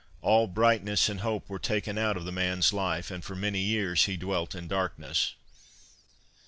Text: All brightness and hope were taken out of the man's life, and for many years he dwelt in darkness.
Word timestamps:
All 0.23 0.47
brightness 0.47 1.09
and 1.09 1.19
hope 1.19 1.47
were 1.47 1.59
taken 1.59 1.95
out 1.95 2.17
of 2.17 2.25
the 2.25 2.31
man's 2.31 2.73
life, 2.73 3.11
and 3.11 3.23
for 3.23 3.35
many 3.35 3.59
years 3.59 4.05
he 4.05 4.17
dwelt 4.17 4.55
in 4.55 4.67
darkness. 4.67 5.35